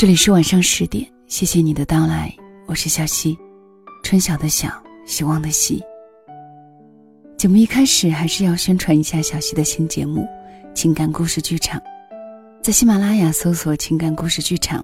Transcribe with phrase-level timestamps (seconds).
[0.00, 2.32] 这里是晚上十点，谢谢你的到来，
[2.66, 3.36] 我是小溪，
[4.04, 4.70] 春晓的晓，
[5.04, 5.82] 希望的希。
[7.36, 10.20] 节目一开始还是要宣传一下小溪的新节目
[10.72, 11.80] 《情感故事剧场》，
[12.62, 14.80] 在喜马拉雅搜索“情感故事剧场”，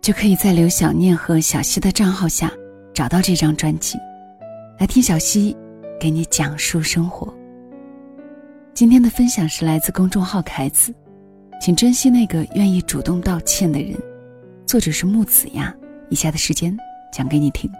[0.00, 2.48] 就可以在刘小念和小溪的账号下
[2.94, 3.98] 找到这张专辑，
[4.78, 5.56] 来听小溪
[5.98, 7.34] 给你讲述生活。
[8.72, 10.94] 今天的分享是来自公众号“凯子”，
[11.60, 14.00] 请珍惜那个愿意主动道歉的人。
[14.74, 15.72] 作者是木子呀，
[16.08, 16.76] 以下的时间
[17.12, 17.70] 讲给你听。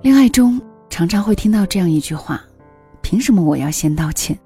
[0.00, 2.40] 恋爱中常常会听到这样一句话
[3.02, 4.38] ：“凭什么我要先道歉？”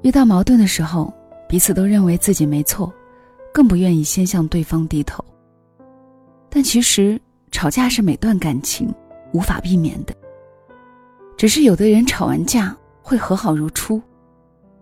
[0.00, 1.12] 遇到矛盾的时候，
[1.46, 2.90] 彼此都认为自己没错，
[3.52, 5.22] 更不愿意先向对方低头。
[6.48, 8.90] 但其实，吵架是每段感情。
[9.32, 10.14] 无法避免的，
[11.36, 14.00] 只是有的人吵完架会和好如初，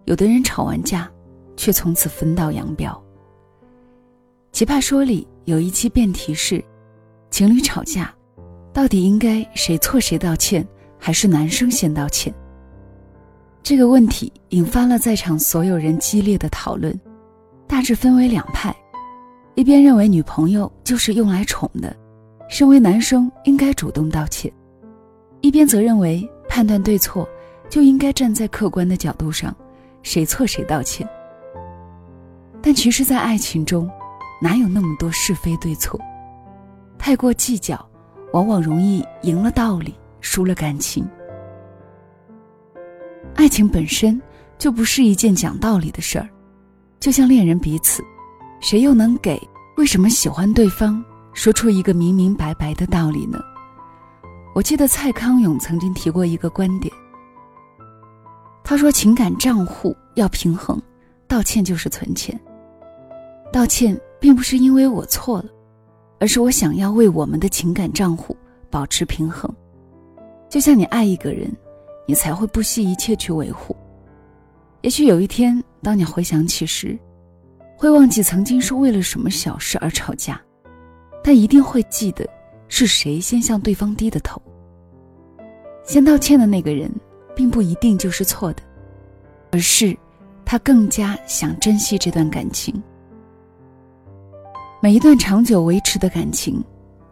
[0.04, 1.10] 有的人吵完架
[1.56, 3.00] 却从此分道扬镳。
[4.52, 6.62] 奇葩说里有一期辩题是：
[7.30, 8.12] 情侣吵架，
[8.72, 10.66] 到底应该谁错谁道歉，
[10.98, 12.34] 还是男生先道歉？
[13.62, 16.98] 这个问题引发了在场所有人激烈的讨论，
[17.68, 18.74] 大致分为两派：
[19.54, 21.94] 一边认为女朋友就是用来宠的。
[22.50, 24.52] 身为男生应该主动道歉，
[25.40, 27.26] 一边则认为判断对错
[27.68, 29.54] 就应该站在客观的角度上，
[30.02, 31.08] 谁错谁道歉。
[32.60, 33.88] 但其实，在爱情中，
[34.42, 35.98] 哪有那么多是非对错？
[36.98, 37.88] 太过计较，
[38.32, 41.08] 往往容易赢了道理，输了感情。
[43.36, 44.20] 爱情本身
[44.58, 46.28] 就不是一件讲道理的事儿，
[46.98, 48.02] 就像恋人彼此，
[48.60, 49.40] 谁又能给
[49.76, 51.02] 为什么喜欢对方？
[51.40, 53.42] 说出一个明明白白的道理呢？
[54.54, 56.94] 我记得蔡康永曾经提过一个观点，
[58.62, 60.78] 他说：“情感账户要平衡，
[61.26, 62.38] 道歉就是存钱。
[63.50, 65.46] 道歉并不是因为我错了，
[66.18, 68.36] 而是我想要为我们的情感账户
[68.68, 69.50] 保持平衡。
[70.46, 71.50] 就像你爱一个人，
[72.06, 73.74] 你才会不惜一切去维护。
[74.82, 76.98] 也许有一天，当你回想起时，
[77.78, 80.38] 会忘记曾经是为了什么小事而吵架。”
[81.22, 82.28] 但一定会记得，
[82.68, 84.40] 是谁先向对方低的头。
[85.84, 86.90] 先道歉的那个人，
[87.34, 88.62] 并不一定就是错的，
[89.50, 89.96] 而是
[90.44, 92.74] 他更加想珍惜这段感情。
[94.80, 96.62] 每一段长久维持的感情，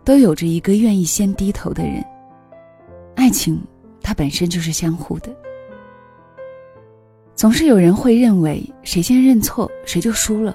[0.05, 2.03] 都有着一个愿意先低头的人。
[3.15, 3.61] 爱情，
[4.01, 5.35] 它本身就是相互的。
[7.35, 10.55] 总是有人会认为，谁先认错，谁就输了，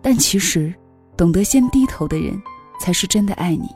[0.00, 0.72] 但其实。
[1.16, 2.40] 懂得先低头的人，
[2.78, 3.68] 才是真的爱你。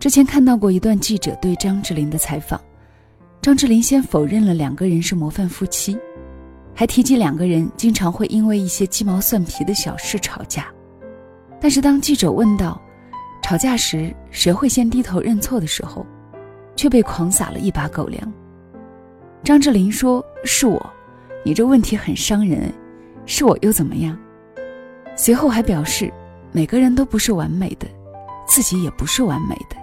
[0.00, 2.60] 之前看到过一段记者对张智霖的采访，
[3.40, 5.96] 张智霖先否认了两个人是模范夫妻，
[6.74, 10.66] 还提及两个人经常会因为一些鸡毛蒜皮的小事吵架。
[11.60, 12.82] 但是当记者问到
[13.40, 16.04] 吵架时谁会先低头认错的时候，
[16.74, 18.32] 却被狂撒了一把狗粮。
[19.44, 20.84] 张智霖说：“是我，
[21.44, 22.72] 你这问题很伤人，
[23.26, 24.18] 是我又怎么样？”
[25.14, 26.12] 随后还表示。
[26.52, 27.88] 每个人都不是完美的，
[28.46, 29.76] 自己也不是完美的。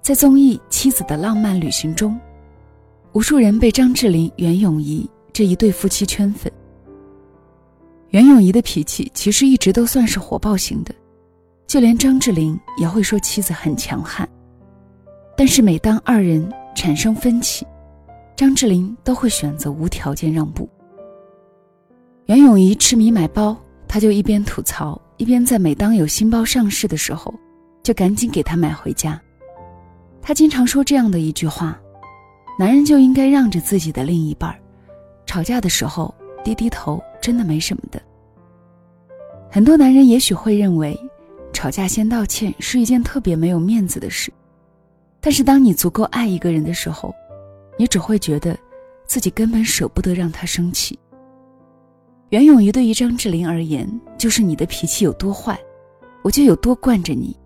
[0.00, 2.18] 在综艺《妻子的浪漫旅行》中，
[3.12, 6.52] 无数人被张智霖、袁咏仪这一对夫妻圈粉。
[8.10, 10.94] 袁咏仪的脾气其实一直都算是火爆型的，
[11.66, 14.28] 就连张智霖也会说妻子很强悍。
[15.36, 17.66] 但是每当二人产生分歧，
[18.36, 20.68] 张智霖都会选择无条件让步。
[22.26, 23.56] 袁咏仪痴迷买包。
[23.94, 27.32] 他就一边吐槽，一边在每当有新包上市的时候，
[27.80, 29.22] 就赶紧给他买回家。
[30.20, 31.80] 他经常说这样的一句话
[32.58, 34.52] ：“男人就应该让着自己的另一半
[35.26, 36.12] 吵架的时候
[36.42, 38.02] 低低头，真的没什么的。”
[39.48, 40.98] 很多男人也许会认为，
[41.52, 44.28] 吵架先道歉是一件特别没有面子的事，
[45.20, 47.14] 但是当你足够爱一个人的时候，
[47.78, 48.58] 你只会觉得，
[49.06, 50.98] 自己根本舍不得让他生气。
[52.34, 53.88] 袁咏仪对于张智霖而言，
[54.18, 55.56] 就是你的脾气有多坏，
[56.20, 57.38] 我就有多惯着你。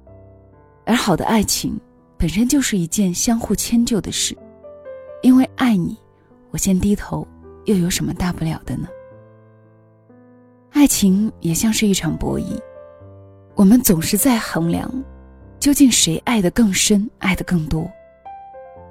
[0.87, 1.79] 而好的爱情，
[2.17, 4.35] 本身就是一件相互迁就的事。
[5.21, 5.95] 因为爱你，
[6.51, 7.29] 我先低头，
[7.67, 8.89] 又有什么大不了的呢？
[10.71, 12.59] 爱情也像是一场博弈，
[13.57, 14.91] 我们总是在衡量，
[15.61, 17.87] 究竟谁爱得更深，爱得更多。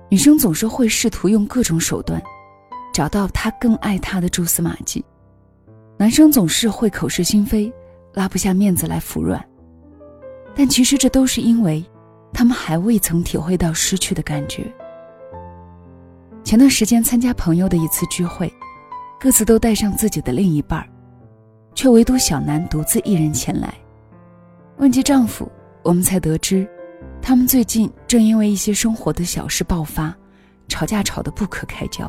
[0.10, 2.22] 女生总是会试图用各种手段，
[2.94, 5.04] 找到他更爱她的蛛丝马迹。
[5.98, 7.74] 男生总是会口是心非，
[8.14, 9.44] 拉不下面子来服软，
[10.56, 11.84] 但其实这都是因为，
[12.32, 14.64] 他们还未曾体会到失去的感觉。
[16.44, 18.52] 前段时间参加朋友的一次聚会，
[19.20, 20.88] 各自都带上自己的另一半儿，
[21.74, 23.74] 却唯独小南独自一人前来。
[24.78, 25.52] 问及丈夫，
[25.84, 26.70] 我们才得知，
[27.24, 30.16] 他们最近正因为一些生活的小事爆发，
[30.68, 32.08] 吵架吵得不可开交，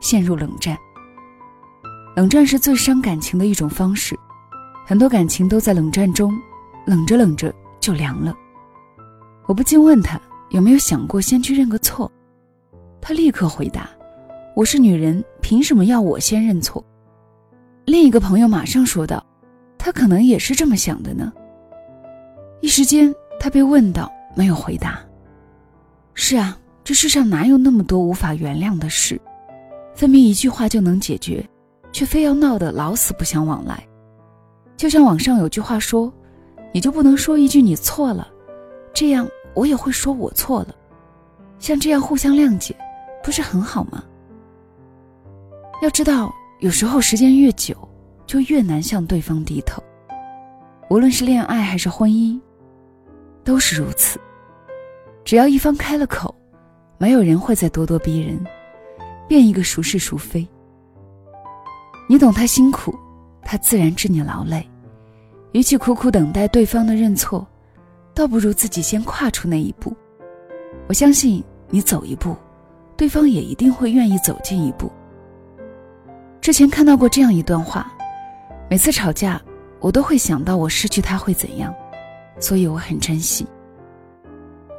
[0.00, 0.76] 陷入冷战。
[2.18, 4.18] 冷战是最伤感情的一种方式，
[4.84, 6.36] 很多感情都在冷战中，
[6.84, 8.34] 冷着冷着就凉了。
[9.46, 10.20] 我不禁问他
[10.50, 12.10] 有没有想过先去认个错，
[13.00, 13.88] 他立刻回答
[14.56, 16.84] ：“我是女人，凭什么要我先认错？”
[17.86, 19.24] 另一个朋友马上说道
[19.78, 21.32] ：“他可能也是这么想的呢。”
[22.60, 24.98] 一时间，他被问到，没有回答。
[26.14, 29.20] 是啊，这世上哪有那么多无法原谅的事？
[29.94, 31.48] 分明一句话就能解决，
[31.92, 33.86] 却非要闹得老死不相往来。
[34.76, 36.12] 就像网上有句话说
[36.72, 38.28] ：“你就不能说一句你错了，
[38.92, 40.74] 这样我也会说我错了。”
[41.58, 42.76] 像这样互相谅解，
[43.22, 44.04] 不是很好吗？
[45.82, 47.76] 要知道，有时候时间越久，
[48.26, 49.82] 就越难向对方低头。
[50.90, 52.40] 无论是恋爱还是婚姻。
[53.44, 54.20] 都是如此。
[55.24, 56.34] 只要一方开了口，
[56.98, 58.38] 没有人会再咄咄逼人，
[59.26, 60.46] 变一个孰是孰非。
[62.10, 62.98] 你懂他辛苦，
[63.42, 64.66] 他自然知你劳累。
[65.52, 67.46] 与其苦苦等待对方的认错，
[68.14, 69.94] 倒不如自己先跨出那一步。
[70.86, 72.34] 我相信你走一步，
[72.96, 74.90] 对方也一定会愿意走近一步。
[76.40, 77.92] 之前看到过这样一段话：
[78.70, 79.38] 每次吵架，
[79.78, 81.74] 我都会想到我失去他会怎样。
[82.40, 83.46] 所以我很珍惜。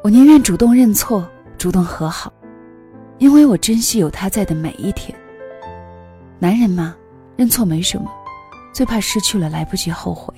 [0.03, 1.29] 我宁愿主动认错，
[1.59, 2.33] 主动和好，
[3.19, 5.15] 因为我珍惜有他在的每一天。
[6.39, 6.95] 男人嘛，
[7.39, 8.12] 认错没什么，
[8.74, 10.33] 最怕失去了来不及后悔。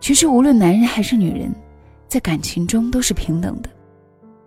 [0.00, 1.54] 其实无论男人还是女人，
[2.08, 3.70] 在感情中都是平等的，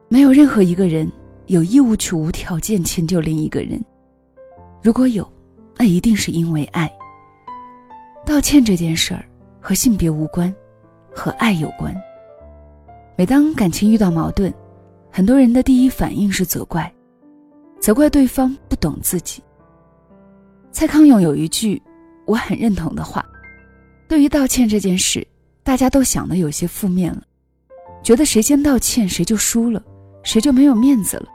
[0.10, 1.10] 没有任何一个人
[1.46, 3.82] 有义务去无条件迁就另一个人。
[4.82, 5.26] 如果有，
[5.78, 6.92] 那一定是因为爱。
[8.26, 9.24] 道歉这件事儿
[9.62, 10.54] 和性别无关。
[11.16, 11.96] 和爱有关。
[13.16, 14.54] 每当感情遇到矛盾，
[15.10, 16.92] 很多人的第一反应是责怪，
[17.80, 19.42] 责怪对方不懂自己。
[20.74, 21.80] 蔡康永有一句
[22.26, 23.24] 我很认同的话：
[24.10, 25.26] 对于道歉这件事，
[25.64, 27.22] 大家都想的有些负面了，
[28.02, 29.82] 觉得谁先道歉谁就输了，
[30.24, 31.28] 谁就没有面子了，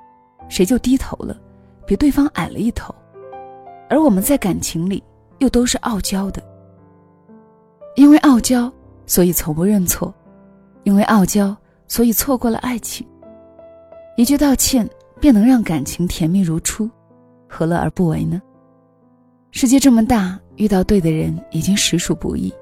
[0.49, 1.41] 谁就低头了，
[1.87, 2.93] 比对方矮了一头。
[3.89, 5.03] 而我们在感情里
[5.39, 6.43] 又都是傲娇的，
[7.95, 8.71] 因为傲娇。
[9.07, 10.15] 所以从不认错，
[10.83, 11.57] 因为傲娇，
[11.87, 13.07] 所以错过了爱情。
[14.19, 14.87] 一句道歉
[15.19, 16.91] 便能让感情甜蜜如初，
[17.49, 18.43] 何乐而不为呢？
[19.51, 22.53] 世界这么大，遇到对的人已经实属不易，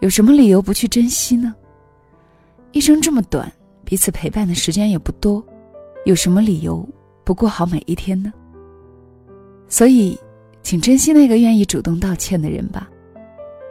[0.00, 1.54] 有什么理由不去珍惜呢？
[2.72, 3.50] 一生这么短，
[3.84, 5.44] 彼此陪伴的时间也不多，
[6.04, 6.86] 有什么理由
[7.24, 8.32] 不过好每一天呢？
[9.68, 10.18] 所以，
[10.62, 12.88] 请珍惜那个愿意主动道歉的人吧，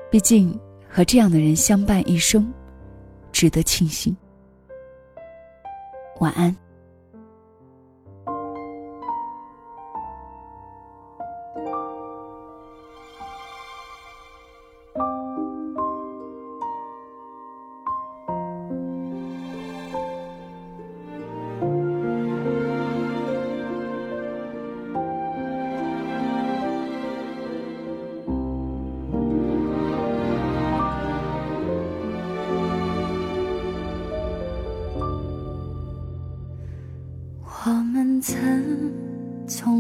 [0.10, 0.58] 毕竟。
[0.90, 2.52] 和这样的人相伴一生，
[3.32, 4.16] 值得庆幸。
[6.22, 6.56] 晚安。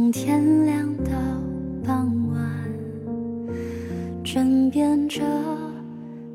[0.07, 1.11] 从天亮到
[1.85, 2.39] 傍晚，
[4.23, 5.21] 枕边着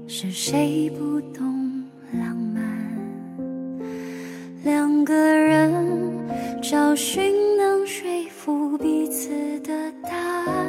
[0.06, 1.42] 是谁不懂
[2.12, 2.62] 浪漫。
[4.62, 5.72] 两个人
[6.62, 10.66] 找寻能说服彼此的答案，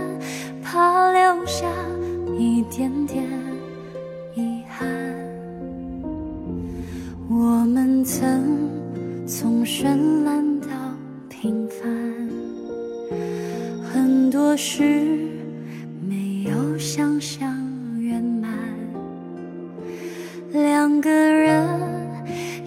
[0.61, 1.67] 怕留下
[2.39, 3.21] 一点点
[4.33, 4.87] 遗憾。
[7.29, 8.69] 我们曾
[9.27, 10.67] 从绚烂到
[11.27, 12.02] 平凡。
[14.55, 14.83] 事
[16.07, 17.49] 没有想象
[17.99, 18.51] 圆满，
[20.51, 21.67] 两个人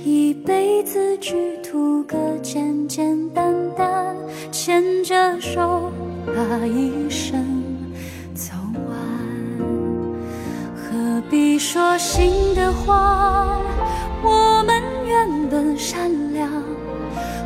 [0.05, 4.17] 一辈子只图个简简单单，
[4.51, 5.93] 牵着手
[6.27, 7.63] 把一生
[8.35, 8.53] 走
[8.89, 8.97] 完。
[10.75, 13.59] 何必说心的话？
[14.23, 16.51] 我们原本善良，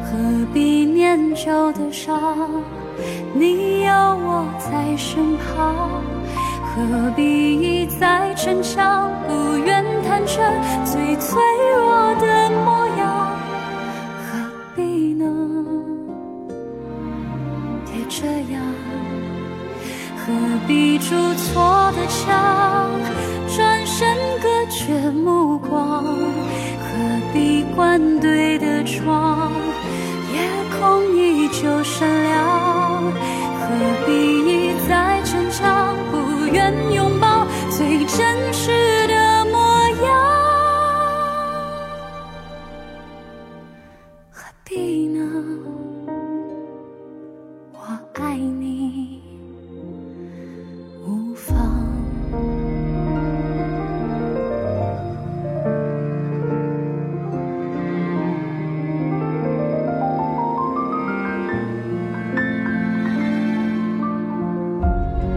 [0.04, 2.48] 何必念旧的伤？
[3.32, 6.02] 你有我在身旁，
[6.66, 7.22] 何必
[7.60, 9.12] 一再逞强？
[9.28, 10.42] 不愿坦诚
[10.84, 11.40] 最脆
[11.76, 13.30] 弱的模样，
[14.26, 14.38] 何
[14.74, 15.24] 必呢？
[17.86, 18.60] 别这样，
[20.16, 20.32] 何
[20.66, 22.90] 必筑错的墙，
[23.56, 26.02] 转身隔绝目光？
[26.02, 26.88] 何
[27.32, 29.52] 必关对的窗，
[30.34, 30.40] 夜
[30.80, 32.69] 空依旧闪亮。
[33.08, 33.66] 何
[34.06, 34.10] 必
[34.44, 35.96] 一再逞强？
[36.10, 37.09] 不愿拥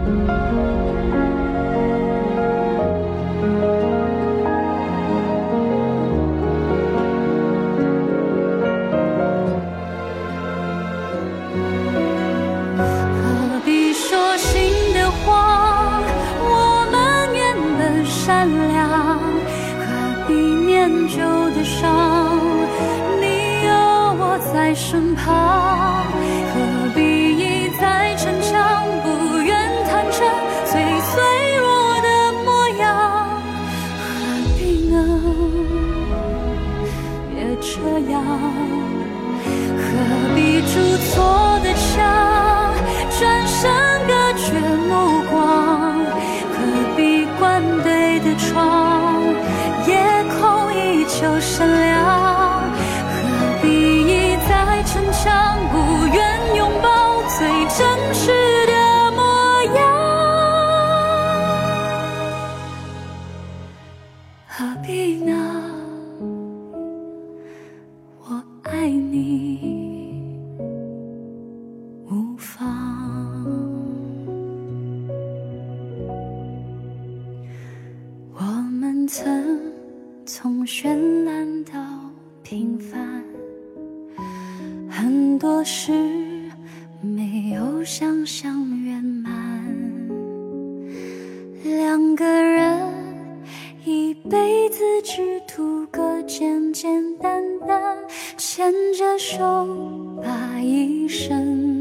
[0.05, 0.09] 何
[13.65, 16.03] 必说新的谎
[16.41, 19.19] 我们原本善良
[19.79, 21.17] 何必念旧
[21.51, 22.39] 的伤？
[23.21, 23.73] 你有
[24.19, 25.62] 我在身旁。
[51.43, 53.67] 善良，何必
[54.07, 55.59] 一再逞强？
[55.71, 55.75] 不
[56.07, 58.31] 愿拥抱最真实
[58.65, 58.71] 的
[59.11, 59.21] 模
[59.75, 59.81] 样，
[64.47, 65.31] 何必呢？
[68.25, 70.39] 我爱你
[72.09, 72.51] 无妨。
[78.35, 78.41] 我
[78.79, 79.52] 们曾
[85.63, 85.91] 事
[87.01, 89.31] 没有想象圆满。
[91.63, 92.79] 两个人
[93.85, 97.97] 一辈子只图个简简单单，
[98.37, 99.41] 牵着手
[100.21, 101.72] 把一生